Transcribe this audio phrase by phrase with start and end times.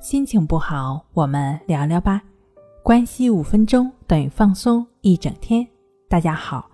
[0.00, 2.22] 心情不好，我们聊聊吧。
[2.82, 5.66] 关系五分钟等于放松一整天。
[6.08, 6.70] 大家好，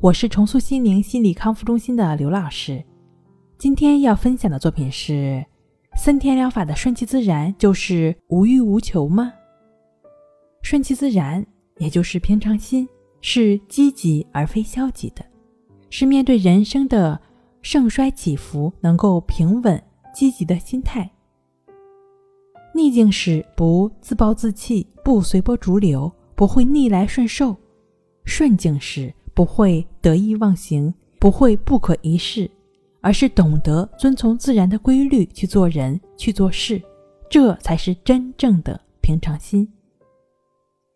[0.00, 2.84] 我是重塑心灵心理康复中心的刘老师。
[3.58, 5.46] 今天要分享的作品是：
[5.94, 9.32] 森田疗法的顺其自然就是无欲无求吗？
[10.60, 11.46] 顺其自然，
[11.78, 12.88] 也就是平常心，
[13.20, 15.24] 是积极而非消极的，
[15.90, 17.20] 是面对人生的
[17.62, 19.80] 盛衰起伏能够平稳。
[20.12, 21.10] 积极的心态，
[22.74, 27.54] 逆境时不自暴自弃，不随波逐流，不会逆来顺受；
[28.24, 32.50] 顺境时不会得意忘形，不会不可一世，
[33.00, 36.82] 而是懂得遵从自然的规律去做人、去做事，
[37.30, 39.68] 这才是真正的平常心。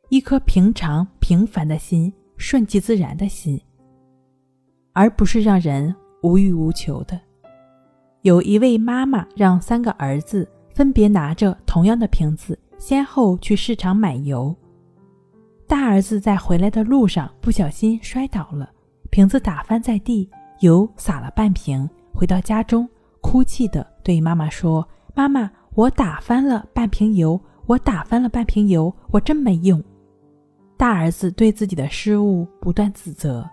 [0.09, 3.61] 一颗平常平凡的心，顺其自然的心，
[4.93, 7.21] 而不是让人无欲无求的。
[8.23, 14.55] 有一位妈妈让三个儿子分别拿着同样的瓶子，先后去市场买油。
[15.67, 18.71] 大儿子在回来的路上不小心摔倒了，
[19.11, 21.91] 瓶子打翻在地，油洒了半瓶。
[22.15, 22.89] 回到家中，
[23.21, 29.83] 哭泣地对妈妈说：“妈妈，我打翻了半瓶油，我打翻了半瓶油，我真没用。”
[30.79, 33.45] 大儿子对自己的失误不断自责。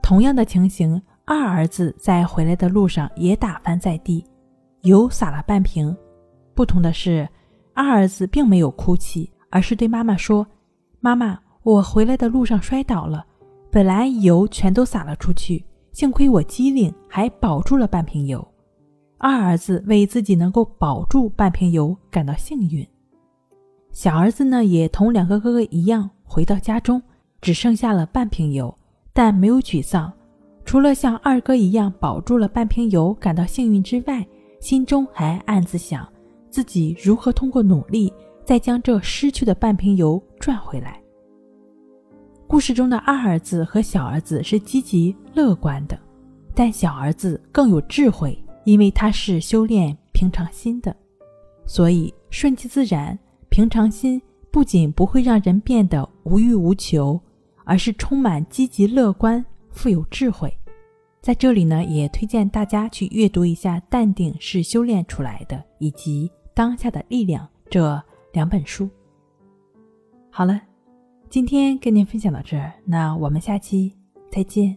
[0.00, 1.02] 同样的情形。
[1.24, 4.24] 二儿子在回来的路上也打翻在地，
[4.82, 5.96] 油洒了半瓶。
[6.60, 7.26] 不同的是，
[7.72, 10.46] 二儿子并没有哭泣，而是对妈妈说
[11.00, 13.24] ：“妈妈，我回来的路上摔倒了，
[13.70, 18.46] 本来油全都洒了出去，幸亏我机灵，还保住了半瓶油。”
[19.16, 22.86] 二儿子为自己能够保住半瓶油感到幸运。
[23.90, 27.02] 小儿子呢，也同两个哥哥一样，回到家中
[27.40, 28.76] 只剩下了半瓶油，
[29.14, 30.12] 但没有沮丧。
[30.66, 34.26] 除了像二哥一样保住了半瓶油感到幸运之外，
[34.60, 36.06] 心中还暗自想
[36.50, 38.12] 自己如何通过努力
[38.44, 41.00] 再将这失去的半瓶油赚回来。
[42.46, 45.98] 故事中的二儿子和小儿子是积极乐观的，
[46.54, 50.94] 但小儿子更有智慧，因为他是修炼平常心的，
[51.64, 53.16] 所以顺其自然、
[53.48, 57.20] 平常心不仅不会让人变得无欲无求，
[57.64, 59.44] 而是充满积极乐观。
[59.70, 60.52] 富有智慧，
[61.22, 68.02] 在这里呢，也推荐大家去阅读一下《淡定是修炼出来的》以及《当下的力量》这
[68.32, 68.88] 两本书。
[70.30, 70.60] 好了，
[71.28, 73.94] 今天跟您分享到这儿，那我们下期
[74.30, 74.76] 再见。